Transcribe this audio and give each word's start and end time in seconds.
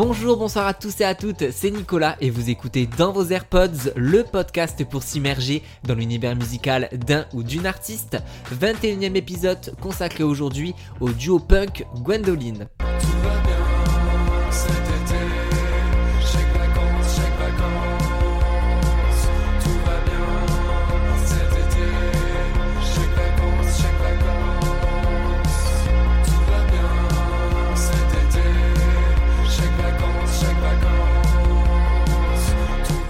Bonjour, 0.00 0.36
bonsoir 0.36 0.68
à 0.68 0.74
tous 0.74 1.00
et 1.00 1.04
à 1.04 1.16
toutes, 1.16 1.50
c'est 1.50 1.72
Nicolas 1.72 2.16
et 2.20 2.30
vous 2.30 2.50
écoutez 2.50 2.86
dans 2.86 3.10
vos 3.10 3.24
AirPods 3.24 3.94
le 3.96 4.22
podcast 4.22 4.88
pour 4.88 5.02
s'immerger 5.02 5.60
dans 5.82 5.96
l'univers 5.96 6.36
musical 6.36 6.88
d'un 6.92 7.26
ou 7.34 7.42
d'une 7.42 7.66
artiste. 7.66 8.16
21e 8.54 9.16
épisode 9.16 9.74
consacré 9.80 10.22
aujourd'hui 10.22 10.72
au 11.00 11.10
duo 11.10 11.40
punk 11.40 11.84
Gwendoline. 11.96 12.68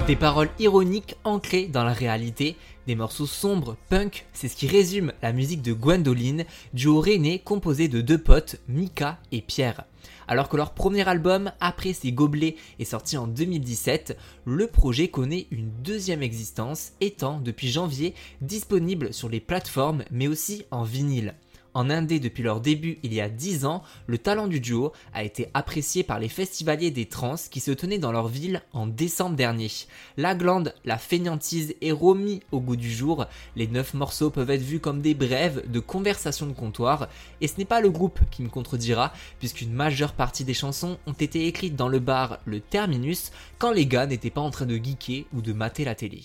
Des 0.08 0.16
paroles 0.16 0.48
ironiques 0.58 1.16
ancrées 1.24 1.66
dans 1.66 1.84
la 1.84 1.92
réalité, 1.92 2.56
des 2.86 2.94
morceaux 2.94 3.26
sombres, 3.26 3.76
punk, 3.90 4.24
c'est 4.32 4.48
ce 4.48 4.56
qui 4.56 4.66
résume 4.66 5.12
la 5.20 5.34
musique 5.34 5.60
de 5.60 5.74
Gwendoline, 5.74 6.46
duo 6.72 6.98
rennais 6.98 7.40
composé 7.40 7.88
de 7.88 8.00
deux 8.00 8.16
potes, 8.16 8.56
Mika 8.68 9.18
et 9.32 9.42
Pierre. 9.42 9.84
Alors 10.26 10.48
que 10.48 10.56
leur 10.56 10.72
premier 10.72 11.06
album, 11.06 11.52
Après 11.60 11.92
ses 11.92 12.10
gobelets, 12.10 12.56
est 12.78 12.86
sorti 12.86 13.18
en 13.18 13.26
2017, 13.26 14.16
le 14.46 14.66
projet 14.66 15.08
connaît 15.08 15.46
une 15.50 15.68
deuxième 15.82 16.22
existence, 16.22 16.92
étant 17.02 17.38
depuis 17.38 17.68
janvier 17.68 18.14
disponible 18.40 19.12
sur 19.12 19.28
les 19.28 19.40
plateformes 19.40 20.04
mais 20.10 20.26
aussi 20.26 20.64
en 20.70 20.84
vinyle. 20.84 21.34
En 21.78 21.90
Indé 21.90 22.18
depuis 22.18 22.42
leur 22.42 22.60
début 22.60 22.98
il 23.04 23.14
y 23.14 23.20
a 23.20 23.28
10 23.28 23.64
ans, 23.64 23.84
le 24.08 24.18
talent 24.18 24.48
du 24.48 24.58
duo 24.58 24.90
a 25.14 25.22
été 25.22 25.48
apprécié 25.54 26.02
par 26.02 26.18
les 26.18 26.28
festivaliers 26.28 26.90
des 26.90 27.06
trans 27.06 27.36
qui 27.52 27.60
se 27.60 27.70
tenaient 27.70 28.00
dans 28.00 28.10
leur 28.10 28.26
ville 28.26 28.62
en 28.72 28.88
décembre 28.88 29.36
dernier. 29.36 29.70
La 30.16 30.34
glande, 30.34 30.74
la 30.84 30.98
fainéantise 30.98 31.76
est 31.80 31.92
remis 31.92 32.40
au 32.50 32.58
goût 32.58 32.74
du 32.74 32.90
jour, 32.90 33.26
les 33.54 33.68
9 33.68 33.94
morceaux 33.94 34.30
peuvent 34.30 34.50
être 34.50 34.60
vus 34.60 34.80
comme 34.80 35.02
des 35.02 35.14
brèves 35.14 35.70
de 35.70 35.78
conversation 35.78 36.48
de 36.48 36.52
comptoir, 36.52 37.06
et 37.40 37.46
ce 37.46 37.58
n'est 37.58 37.64
pas 37.64 37.80
le 37.80 37.90
groupe 37.90 38.18
qui 38.28 38.42
me 38.42 38.48
contredira, 38.48 39.12
puisqu'une 39.38 39.72
majeure 39.72 40.14
partie 40.14 40.42
des 40.42 40.54
chansons 40.54 40.98
ont 41.06 41.12
été 41.12 41.46
écrites 41.46 41.76
dans 41.76 41.88
le 41.88 42.00
bar 42.00 42.40
Le 42.44 42.58
Terminus 42.58 43.30
quand 43.58 43.70
les 43.70 43.86
gars 43.86 44.06
n'étaient 44.06 44.30
pas 44.30 44.40
en 44.40 44.50
train 44.50 44.66
de 44.66 44.74
geeker 44.74 45.26
ou 45.32 45.42
de 45.42 45.52
mater 45.52 45.84
la 45.84 45.94
télé. 45.94 46.24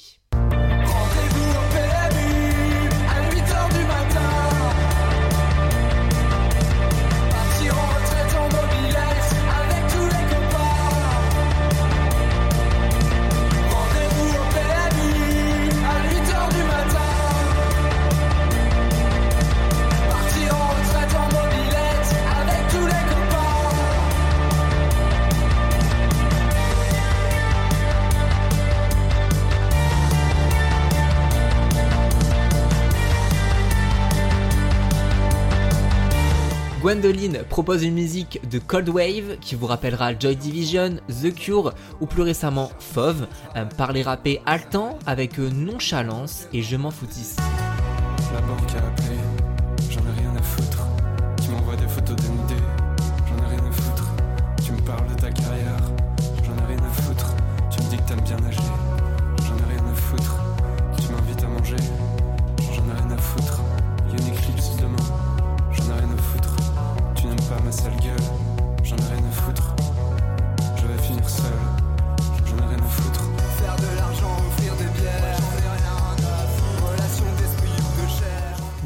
Gwendoline 36.84 37.44
propose 37.48 37.82
une 37.86 37.94
musique 37.94 38.42
de 38.50 38.60
Cold 38.60 38.90
Wave 38.90 39.38
qui 39.40 39.56
vous 39.56 39.68
rappellera 39.68 40.20
Joy 40.20 40.36
Division, 40.36 40.98
The 41.08 41.34
Cure 41.34 41.74
ou 42.02 42.08
plus 42.08 42.24
récemment 42.24 42.72
Fauve, 42.78 43.26
un 43.56 43.68
parler 43.68 44.02
rappé 44.02 44.42
haletant 44.46 45.00
avec 45.06 45.38
nonchalance 45.38 46.50
et 46.52 46.62
je 46.62 46.76
m'en 46.76 46.92
foutisse. 46.92 47.38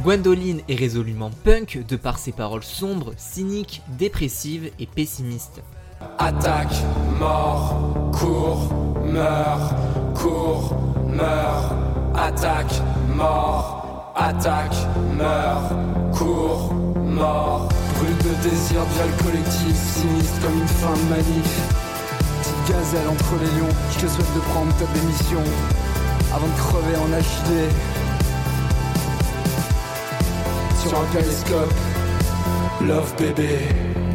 Gwendoline 0.07 0.62
est 0.69 0.75
résolument 0.75 1.31
punk 1.44 1.84
de 1.85 1.97
par 1.97 2.18
ses 2.18 2.31
paroles 2.31 2.63
sombres, 2.63 3.12
cyniques, 3.18 3.81
dépressives 4.00 4.72
et 4.79 4.85
pessimistes. 4.85 5.62
Attaque, 6.18 6.72
mort, 7.19 7.75
cours, 8.18 8.73
meurs, 9.03 9.75
cours, 10.16 10.78
meurs, 11.09 11.75
attaque, 12.16 12.72
mort, 13.18 14.13
attaque, 14.16 14.78
meurs, 15.18 15.73
cours, 16.13 16.74
mort. 17.03 17.68
Brûle 17.95 18.18
de 18.19 18.50
désir 18.50 18.81
via 18.85 19.07
le 19.07 19.24
collectif, 19.25 19.75
sinistre 19.75 20.39
comme 20.41 20.57
une 20.57 20.68
fin 20.69 20.94
de 20.94 21.09
manif. 21.09 21.69
Petite 22.39 22.78
gazelle 22.78 23.09
entre 23.09 23.34
les 23.41 23.59
lions, 23.59 23.75
je 23.91 24.06
te 24.06 24.07
souhaite 24.09 24.35
de 24.35 24.39
prendre 24.39 24.74
ta 24.78 24.85
démission 24.97 25.44
avant 26.34 26.47
de 26.47 26.57
crever 26.59 26.95
en 26.95 27.09
HD. 27.09 28.06
Sur 30.88 31.02
un 31.02 31.06
télescope, 31.08 31.74
love 32.88 33.14
bébé. 33.20 34.06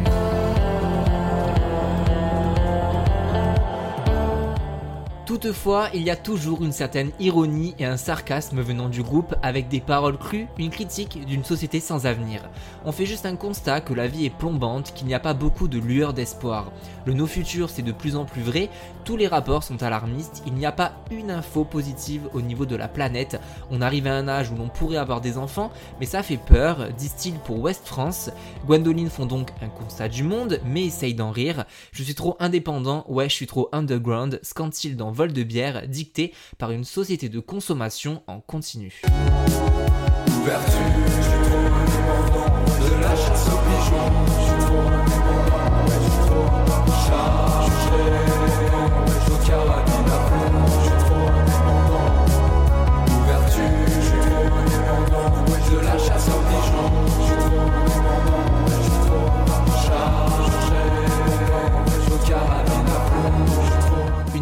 Toutefois, 5.25 5.87
il 5.93 6.01
y 6.01 6.09
a 6.09 6.17
toujours 6.17 6.65
une 6.65 6.73
certaine 6.73 7.11
ironie 7.17 7.75
et 7.79 7.85
un 7.85 7.95
sarcasme 7.95 8.59
venant 8.59 8.89
du 8.89 9.01
groupe 9.03 9.35
avec 9.41 9.69
des 9.69 9.79
paroles 9.79 10.17
crues, 10.17 10.47
une 10.57 10.69
critique 10.69 11.25
d'une 11.25 11.45
société 11.45 11.79
sans 11.79 12.05
avenir. 12.05 12.41
On 12.83 12.91
fait 12.91 13.05
juste 13.05 13.25
un 13.25 13.37
constat 13.37 13.79
que 13.79 13.93
la 13.93 14.07
vie 14.07 14.25
est 14.25 14.37
plombante, 14.37 14.93
qu'il 14.93 15.07
n'y 15.07 15.13
a 15.13 15.21
pas 15.21 15.33
beaucoup 15.33 15.69
de 15.69 15.79
lueur 15.79 16.13
d'espoir. 16.13 16.73
Le 17.05 17.13
no 17.13 17.25
futur 17.25 17.69
c'est 17.69 17.83
de 17.83 17.93
plus 17.93 18.17
en 18.17 18.25
plus 18.25 18.41
vrai, 18.41 18.69
tous 19.05 19.15
les 19.15 19.27
rapports 19.27 19.63
sont 19.63 19.81
alarmistes, 19.81 20.43
il 20.45 20.55
n'y 20.55 20.65
a 20.65 20.73
pas 20.73 20.91
une 21.09 21.31
info 21.31 21.63
positive 21.63 22.27
au 22.33 22.41
niveau 22.41 22.65
de 22.65 22.75
la 22.75 22.89
planète. 22.89 23.39
On 23.71 23.81
arrive 23.81 24.07
à 24.07 24.15
un 24.15 24.27
âge 24.27 24.51
où 24.51 24.57
l'on 24.57 24.67
pourrait 24.67 24.97
avoir 24.97 25.21
des 25.21 25.37
enfants, 25.37 25.71
mais 26.01 26.05
ça 26.05 26.21
fait 26.21 26.35
peur, 26.35 26.89
disent-ils 26.97 27.39
pour 27.39 27.61
West 27.61 27.87
France. 27.87 28.29
Gwendoline 28.65 29.09
font 29.09 29.25
donc 29.25 29.51
un 29.61 29.69
constat 29.69 30.09
du 30.09 30.23
monde, 30.23 30.59
mais 30.65 30.83
essayent 30.83 31.15
d'en 31.15 31.31
rire. 31.31 31.63
Je 31.93 32.03
suis 32.03 32.15
trop 32.15 32.35
indépendant, 32.41 33.05
ouais 33.07 33.29
je 33.29 33.35
suis 33.35 33.47
trop 33.47 33.69
underground, 33.71 34.41
scandent-ils 34.43 34.97
dans 34.97 35.12
Vol 35.13 35.31
de 35.31 35.43
bière 35.43 35.87
dicté 35.87 36.33
par 36.57 36.71
une 36.71 36.83
société 36.83 37.29
de 37.29 37.39
consommation 37.39 38.23
en 38.25 38.41
continu. 38.41 39.01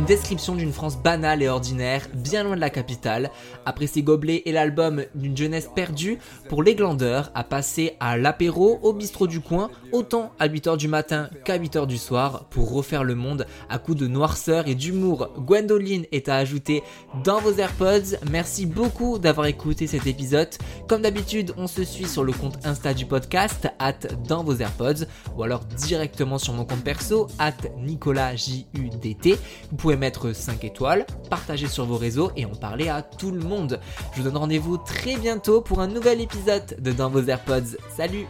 Description 0.07 0.55
d'une 0.55 0.73
France 0.73 0.97
banale 0.97 1.43
et 1.43 1.47
ordinaire, 1.47 2.07
bien 2.13 2.43
loin 2.43 2.55
de 2.55 2.61
la 2.61 2.71
capitale. 2.71 3.29
Après 3.65 3.85
ses 3.85 4.01
gobelets 4.01 4.41
et 4.45 4.51
l'album 4.51 5.03
d'une 5.13 5.37
jeunesse 5.37 5.69
perdue, 5.73 6.17
pour 6.49 6.63
les 6.63 6.75
glandeurs, 6.75 7.31
à 7.35 7.43
passer 7.43 7.95
à 7.99 8.17
l'apéro, 8.17 8.79
au 8.81 8.93
bistrot 8.93 9.27
du 9.27 9.41
coin, 9.41 9.69
autant 9.91 10.31
à 10.39 10.47
8h 10.47 10.77
du 10.77 10.87
matin 10.87 11.29
qu'à 11.45 11.59
8h 11.59 11.85
du 11.85 11.97
soir, 11.97 12.45
pour 12.49 12.73
refaire 12.73 13.03
le 13.03 13.13
monde 13.15 13.45
à 13.69 13.77
coups 13.77 13.99
de 13.99 14.07
noirceur 14.07 14.67
et 14.67 14.75
d'humour. 14.75 15.29
Gwendoline 15.37 16.05
est 16.11 16.29
à 16.29 16.37
ajouter 16.37 16.81
dans 17.23 17.39
vos 17.39 17.53
AirPods. 17.53 18.17
Merci 18.31 18.65
beaucoup 18.65 19.19
d'avoir 19.19 19.45
écouté 19.45 19.85
cet 19.85 20.07
épisode. 20.07 20.49
Comme 20.87 21.03
d'habitude, 21.03 21.53
on 21.57 21.67
se 21.67 21.83
suit 21.83 22.07
sur 22.07 22.23
le 22.23 22.33
compte 22.33 22.57
Insta 22.65 22.93
du 22.93 23.05
podcast, 23.05 23.69
at 23.77 23.99
dans 24.27 24.43
vos 24.43 24.55
AirPods, 24.55 25.05
ou 25.37 25.43
alors 25.43 25.63
directement 25.65 26.39
sur 26.39 26.53
mon 26.53 26.65
compte 26.65 26.83
perso, 26.83 27.27
at 27.37 27.53
NicolasJUDT. 27.77 29.37
Vous 29.71 29.90
mettre 29.95 30.33
5 30.33 30.63
étoiles, 30.63 31.05
partager 31.29 31.67
sur 31.67 31.85
vos 31.85 31.97
réseaux 31.97 32.31
et 32.35 32.45
en 32.45 32.55
parler 32.55 32.89
à 32.89 33.01
tout 33.01 33.31
le 33.31 33.39
monde. 33.39 33.79
Je 34.13 34.21
vous 34.21 34.23
donne 34.23 34.37
rendez-vous 34.37 34.77
très 34.77 35.15
bientôt 35.17 35.61
pour 35.61 35.79
un 35.79 35.87
nouvel 35.87 36.21
épisode 36.21 36.75
de 36.79 36.91
Dans 36.91 37.09
vos 37.09 37.23
AirPods. 37.23 37.77
Salut 37.95 38.25